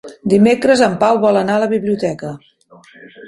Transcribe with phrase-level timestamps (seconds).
[0.31, 2.35] Dimecres en Pau vol anar a la biblioteca.